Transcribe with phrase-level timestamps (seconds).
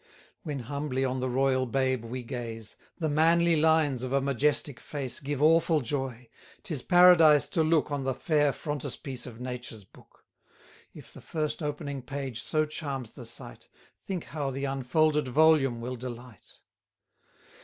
[0.41, 5.19] When humbly on the royal babe we gaze, The manly lines of a majestic face
[5.19, 6.27] Give awful joy:
[6.63, 10.25] 'tis Paradise to look On the fair frontispiece of Nature's book:
[10.91, 13.69] If the first opening page so charms the sight,
[14.03, 16.57] Think how the unfolded volume will delight!